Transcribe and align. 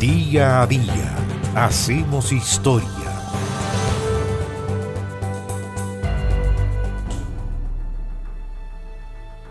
Día 0.00 0.62
a 0.62 0.66
día 0.68 1.16
hacemos 1.56 2.30
historia. 2.30 2.88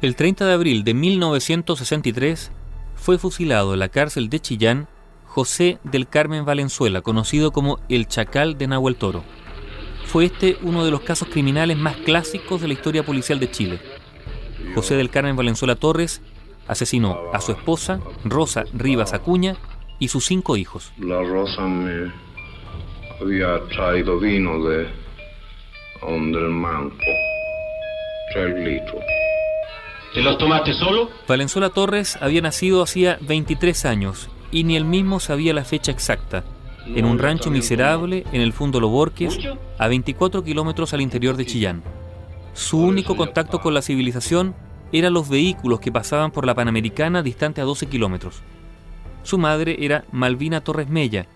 El 0.00 0.16
30 0.16 0.46
de 0.46 0.52
abril 0.54 0.82
de 0.82 0.94
1963 0.94 2.52
fue 2.94 3.18
fusilado 3.18 3.74
en 3.74 3.80
la 3.80 3.90
cárcel 3.90 4.30
de 4.30 4.40
Chillán 4.40 4.88
José 5.26 5.78
del 5.84 6.08
Carmen 6.08 6.46
Valenzuela, 6.46 7.02
conocido 7.02 7.52
como 7.52 7.78
el 7.90 8.08
Chacal 8.08 8.56
de 8.56 8.66
Nahuel 8.66 8.96
Toro. 8.96 9.22
Fue 10.06 10.24
este 10.24 10.56
uno 10.62 10.86
de 10.86 10.90
los 10.90 11.02
casos 11.02 11.28
criminales 11.28 11.76
más 11.76 11.96
clásicos 11.96 12.62
de 12.62 12.68
la 12.68 12.72
historia 12.72 13.04
policial 13.04 13.40
de 13.40 13.50
Chile. 13.50 13.78
José 14.74 14.94
del 14.94 15.10
Carmen 15.10 15.36
Valenzuela 15.36 15.76
Torres 15.76 16.22
asesinó 16.66 17.18
a 17.34 17.42
su 17.42 17.52
esposa, 17.52 18.00
Rosa 18.24 18.64
Rivas 18.72 19.12
Acuña, 19.12 19.58
y 20.00 20.08
sus 20.08 20.24
cinco 20.24 20.56
hijos. 20.56 20.92
La 20.98 21.22
Rosa 21.22 21.62
me 21.62 22.12
había 23.20 23.60
traído 23.68 24.18
vino 24.18 24.64
de 24.64 24.88
donde 26.00 26.38
el 26.38 26.48
manco, 26.48 26.96
tres 28.32 28.56
litros. 28.58 29.04
¿Te 30.14 30.22
los 30.22 30.38
tomaste 30.38 30.74
solo? 30.74 31.08
Valenzuela 31.28 31.70
Torres 31.70 32.18
había 32.20 32.40
nacido 32.40 32.82
hacía 32.82 33.18
23 33.20 33.84
años 33.84 34.28
y 34.50 34.64
ni 34.64 34.76
él 34.76 34.84
mismo 34.84 35.20
sabía 35.20 35.54
la 35.54 35.64
fecha 35.64 35.92
exacta, 35.92 36.42
en 36.86 37.04
un 37.04 37.18
rancho 37.18 37.50
miserable 37.50 38.24
en 38.32 38.40
el 38.40 38.52
Fundo 38.52 38.80
Loborques, 38.80 39.38
a 39.78 39.86
24 39.86 40.42
kilómetros 40.42 40.92
al 40.94 41.02
interior 41.02 41.36
de 41.36 41.46
Chillán. 41.46 41.84
Su 42.54 42.78
único 42.78 43.16
contacto 43.16 43.60
con 43.60 43.74
la 43.74 43.82
civilización 43.82 44.56
eran 44.90 45.12
los 45.12 45.28
vehículos 45.28 45.78
que 45.78 45.92
pasaban 45.92 46.32
por 46.32 46.46
la 46.46 46.54
Panamericana 46.54 47.22
distante 47.22 47.60
a 47.60 47.64
12 47.64 47.86
kilómetros. 47.86 48.42
Su 49.22 49.38
madre 49.38 49.76
era 49.80 50.04
Malvina 50.12 50.60
Torres 50.60 50.88
Mella, 50.88 51.26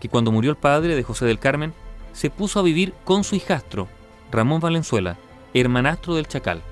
que 0.00 0.08
cuando 0.08 0.32
murió 0.32 0.50
el 0.50 0.56
padre 0.56 0.94
de 0.94 1.02
José 1.02 1.26
del 1.26 1.38
Carmen, 1.38 1.72
se 2.12 2.30
puso 2.30 2.58
a 2.58 2.62
vivir 2.62 2.94
con 3.04 3.24
su 3.24 3.36
hijastro, 3.36 3.88
Ramón 4.30 4.60
Valenzuela, 4.60 5.16
hermanastro 5.54 6.14
del 6.14 6.28
Chacal. 6.28 6.62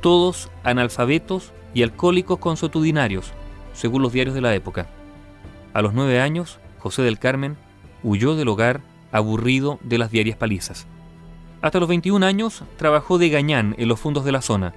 Todos 0.00 0.50
analfabetos 0.64 1.52
y 1.74 1.82
alcohólicos 1.82 2.38
consuetudinarios, 2.38 3.32
según 3.74 4.02
los 4.02 4.12
diarios 4.12 4.34
de 4.34 4.40
la 4.40 4.54
época. 4.54 4.88
A 5.72 5.82
los 5.82 5.92
nueve 5.92 6.20
años, 6.20 6.58
José 6.78 7.02
del 7.02 7.18
Carmen 7.18 7.56
huyó 8.02 8.34
del 8.34 8.48
hogar 8.48 8.80
aburrido 9.12 9.78
de 9.82 9.98
las 9.98 10.10
diarias 10.10 10.36
palizas. 10.36 10.86
Hasta 11.62 11.78
los 11.78 11.88
21 11.88 12.24
años 12.24 12.64
trabajó 12.76 13.18
de 13.18 13.28
gañán 13.28 13.74
en 13.78 13.88
los 13.88 14.00
fondos 14.00 14.24
de 14.24 14.32
la 14.32 14.40
zona, 14.40 14.72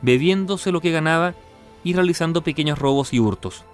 bebiéndose 0.00 0.72
lo 0.72 0.80
que 0.80 0.90
ganaba 0.90 1.34
y 1.84 1.92
realizando 1.92 2.42
pequeños 2.42 2.78
robos 2.78 3.12
y 3.12 3.20
hurtos. 3.20 3.64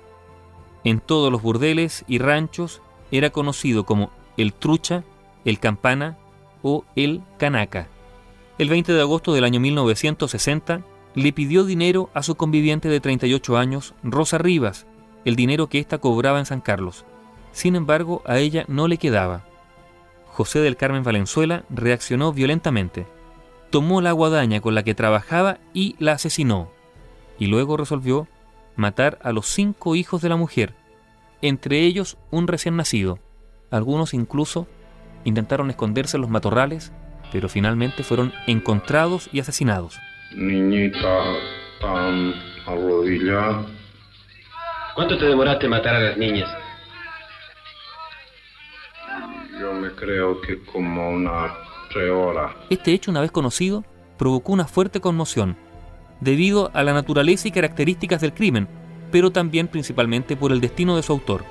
En 0.85 1.01
todos 1.01 1.33
los 1.33 1.43
burdeles 1.43 2.05
y 2.07 2.19
ranchos 2.19 2.83
era 3.11 3.31
conocido 3.31 3.85
como 3.85 4.11
el 4.37 4.53
trucha, 4.53 5.03
el 5.45 5.59
campana 5.59 6.19
o 6.63 6.85
el 6.95 7.23
canaca. 7.39 7.89
El 8.59 8.69
20 8.69 8.93
de 8.93 9.01
agosto 9.01 9.33
del 9.33 9.45
año 9.45 9.61
1960 9.61 10.83
le 11.15 11.33
pidió 11.33 11.65
dinero 11.65 12.11
a 12.15 12.23
su 12.23 12.35
conviviente 12.35 12.89
de 12.89 13.01
38 13.01 13.57
años, 13.57 13.95
Rosa 14.03 14.39
Rivas, 14.39 14.87
el 15.25 15.37
dinero 15.37 15.69
que 15.69 15.79
ésta 15.79 15.99
cobraba 15.99 16.39
en 16.39 16.47
San 16.47 16.61
Carlos. 16.61 17.05
Sin 17.53 17.77
embargo, 17.77 18.23
a 18.27 18.39
ella 18.39 18.65
no 18.69 18.89
le 18.89 18.99
quedaba. 18.99 19.45
José 20.27 20.59
del 20.59 20.77
Carmen 20.77 21.05
Valenzuela 21.05 21.65
reaccionó 21.71 22.33
violentamente. 22.33 23.07
Tomó 23.71 24.01
la 24.01 24.13
guadaña 24.13 24.61
con 24.61 24.75
la 24.75 24.83
que 24.83 24.95
trabajaba 24.95 25.59
y 25.73 25.95
la 26.01 26.13
asesinó. 26.13 26.71
Y 27.39 27.47
luego 27.47 27.77
resolvió 27.77 28.27
matar 28.77 29.19
a 29.23 29.33
los 29.33 29.47
cinco 29.47 29.95
hijos 29.95 30.23
de 30.23 30.29
la 30.29 30.37
mujer, 30.37 30.75
entre 31.43 31.81
ellos 31.81 32.17
un 32.31 32.47
recién 32.47 32.77
nacido. 32.77 33.19
Algunos 33.71 34.15
incluso 34.15 34.67
intentaron 35.25 35.71
esconderse 35.71 36.17
en 36.17 36.23
los 36.23 36.31
matorrales, 36.31 36.93
pero 37.33 37.49
finalmente 37.49 38.03
fueron 38.03 38.33
encontrados 38.47 39.29
y 39.33 39.41
asesinados. 39.41 39.99
Niñita 40.35 41.23
tan 41.81 42.35
arrodillada. 42.67 43.67
¿Cuánto 44.95 45.19
te 45.19 45.25
demoraste 45.27 45.65
en 45.65 45.71
matar 45.71 45.97
a 45.97 46.01
las 46.01 46.17
niñas? 46.17 46.49
Yo 49.61 49.73
me 49.73 49.91
creo 49.91 50.41
que 50.41 50.63
como 50.65 51.11
una 51.11 51.53
tres 51.93 52.11
horas. 52.11 52.53
Este 52.71 52.93
hecho, 52.93 53.11
una 53.11 53.21
vez 53.21 53.31
conocido, 53.31 53.85
provocó 54.19 54.53
una 54.53 54.67
fuerte 54.67 55.01
conmoción, 55.01 55.57
debido 56.21 56.71
a 56.75 56.83
la 56.83 56.93
naturaleza 56.93 57.49
y 57.49 57.51
características 57.51 58.21
del 58.21 58.35
crimen, 58.35 58.69
pero 59.11 59.31
también 59.31 59.69
principalmente 59.69 60.37
por 60.37 60.53
el 60.53 60.61
destino 60.61 60.97
de 60.97 61.03
su 61.03 61.13
autor. 61.13 61.45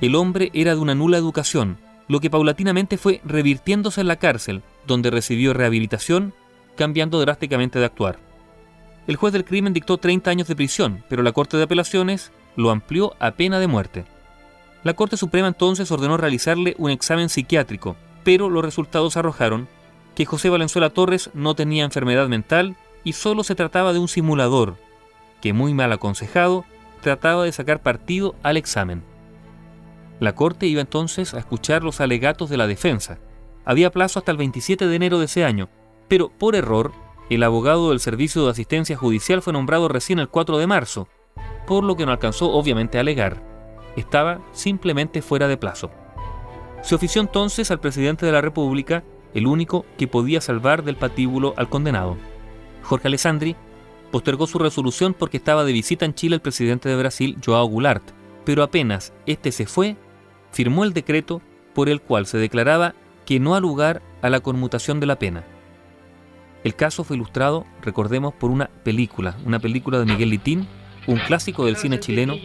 El 0.00 0.14
hombre 0.14 0.50
era 0.54 0.74
de 0.74 0.80
una 0.80 0.94
nula 0.94 1.18
educación, 1.18 1.78
lo 2.06 2.20
que 2.20 2.30
paulatinamente 2.30 2.96
fue 2.96 3.20
revirtiéndose 3.24 4.00
en 4.00 4.08
la 4.08 4.16
cárcel, 4.16 4.62
donde 4.86 5.10
recibió 5.10 5.52
rehabilitación, 5.52 6.34
cambiando 6.76 7.20
drásticamente 7.20 7.78
de 7.78 7.84
actuar. 7.84 8.18
El 9.06 9.16
juez 9.16 9.32
del 9.32 9.44
crimen 9.44 9.72
dictó 9.72 9.98
30 9.98 10.30
años 10.30 10.48
de 10.48 10.56
prisión, 10.56 11.02
pero 11.08 11.22
la 11.22 11.32
Corte 11.32 11.56
de 11.56 11.64
Apelaciones 11.64 12.30
lo 12.56 12.70
amplió 12.70 13.14
a 13.18 13.32
pena 13.32 13.58
de 13.58 13.66
muerte. 13.66 14.04
La 14.84 14.94
Corte 14.94 15.16
Suprema 15.16 15.48
entonces 15.48 15.90
ordenó 15.90 16.16
realizarle 16.16 16.74
un 16.78 16.90
examen 16.90 17.28
psiquiátrico, 17.28 17.96
pero 18.22 18.48
los 18.48 18.64
resultados 18.64 19.16
arrojaron 19.16 19.68
que 20.14 20.26
José 20.26 20.48
Valenzuela 20.48 20.90
Torres 20.90 21.30
no 21.34 21.54
tenía 21.54 21.84
enfermedad 21.84 22.28
mental 22.28 22.76
y 23.08 23.14
solo 23.14 23.42
se 23.42 23.54
trataba 23.54 23.94
de 23.94 23.98
un 23.98 24.06
simulador, 24.06 24.76
que 25.40 25.54
muy 25.54 25.72
mal 25.72 25.90
aconsejado 25.92 26.66
trataba 27.00 27.44
de 27.44 27.52
sacar 27.52 27.82
partido 27.82 28.34
al 28.42 28.58
examen. 28.58 29.02
La 30.20 30.34
Corte 30.34 30.66
iba 30.66 30.82
entonces 30.82 31.32
a 31.32 31.38
escuchar 31.38 31.82
los 31.82 32.02
alegatos 32.02 32.50
de 32.50 32.58
la 32.58 32.66
defensa. 32.66 33.18
Había 33.64 33.90
plazo 33.90 34.18
hasta 34.18 34.30
el 34.30 34.36
27 34.36 34.86
de 34.86 34.94
enero 34.94 35.18
de 35.18 35.24
ese 35.24 35.46
año, 35.46 35.70
pero 36.06 36.28
por 36.28 36.54
error, 36.54 36.92
el 37.30 37.42
abogado 37.44 37.88
del 37.88 38.00
Servicio 38.00 38.44
de 38.44 38.50
Asistencia 38.50 38.94
Judicial 38.94 39.40
fue 39.40 39.54
nombrado 39.54 39.88
recién 39.88 40.18
el 40.18 40.28
4 40.28 40.58
de 40.58 40.66
marzo, 40.66 41.08
por 41.66 41.84
lo 41.84 41.96
que 41.96 42.04
no 42.04 42.12
alcanzó 42.12 42.52
obviamente 42.52 42.98
a 42.98 43.00
alegar. 43.00 43.42
Estaba 43.96 44.42
simplemente 44.52 45.22
fuera 45.22 45.48
de 45.48 45.56
plazo. 45.56 45.90
Se 46.82 46.94
ofició 46.94 47.22
entonces 47.22 47.70
al 47.70 47.80
presidente 47.80 48.26
de 48.26 48.32
la 48.32 48.42
República, 48.42 49.02
el 49.32 49.46
único 49.46 49.86
que 49.96 50.08
podía 50.08 50.42
salvar 50.42 50.84
del 50.84 50.96
patíbulo 50.96 51.54
al 51.56 51.70
condenado. 51.70 52.18
Jorge 52.88 53.08
Alessandri 53.08 53.54
postergó 54.10 54.46
su 54.46 54.58
resolución 54.58 55.12
porque 55.12 55.36
estaba 55.36 55.64
de 55.64 55.72
visita 55.72 56.06
en 56.06 56.14
Chile 56.14 56.36
el 56.36 56.40
presidente 56.40 56.88
de 56.88 56.96
Brasil, 56.96 57.36
Joao 57.44 57.66
Goulart, 57.66 58.02
pero 58.46 58.62
apenas 58.62 59.12
este 59.26 59.52
se 59.52 59.66
fue, 59.66 59.96
firmó 60.52 60.84
el 60.84 60.94
decreto 60.94 61.42
por 61.74 61.90
el 61.90 62.00
cual 62.00 62.24
se 62.26 62.38
declaraba 62.38 62.94
que 63.26 63.40
no 63.40 63.54
ha 63.54 63.60
lugar 63.60 64.00
a 64.22 64.30
la 64.30 64.40
conmutación 64.40 65.00
de 65.00 65.06
la 65.06 65.18
pena. 65.18 65.44
El 66.64 66.74
caso 66.74 67.04
fue 67.04 67.16
ilustrado, 67.16 67.66
recordemos, 67.82 68.32
por 68.32 68.50
una 68.50 68.68
película, 68.84 69.36
una 69.44 69.58
película 69.58 69.98
de 69.98 70.06
Miguel 70.06 70.30
Litín, 70.30 70.66
un 71.06 71.18
clásico 71.18 71.66
del 71.66 71.76
cine 71.76 72.00
chileno, 72.00 72.36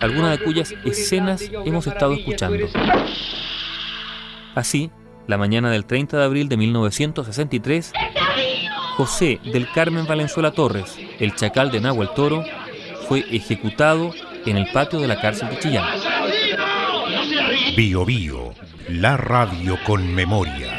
algunas 0.00 0.36
de 0.36 0.44
cuyas 0.44 0.74
escenas 0.84 1.48
hemos 1.64 1.86
estado 1.86 2.12
escuchando. 2.14 2.66
Así, 4.56 4.90
la 5.28 5.38
mañana 5.38 5.70
del 5.70 5.86
30 5.86 6.18
de 6.18 6.24
abril 6.24 6.48
de 6.48 6.56
1963, 6.56 7.92
José 8.96 9.40
del 9.44 9.70
Carmen 9.70 10.06
Valenzuela 10.06 10.50
Torres, 10.50 10.98
el 11.18 11.34
chacal 11.34 11.70
de 11.70 11.80
Nahuel 11.80 12.10
Toro, 12.14 12.44
fue 13.08 13.24
ejecutado 13.30 14.12
en 14.46 14.56
el 14.56 14.70
patio 14.70 15.00
de 15.00 15.08
la 15.08 15.20
cárcel 15.20 15.48
de 15.48 15.58
Chillán. 15.58 15.86
Bio 17.76 18.04
Bio, 18.04 18.54
la 18.88 19.16
radio 19.16 19.78
con 19.86 20.14
memoria. 20.14 20.71